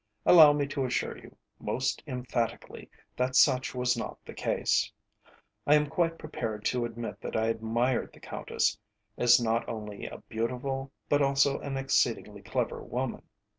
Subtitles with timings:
[0.25, 4.91] Allow me to assure you, most emphatically, that such was not the case.
[5.67, 8.79] I am quite prepared to admit that I admired the Countess,
[9.15, 13.21] as not only a beautiful, but also an exceedingly clever woman.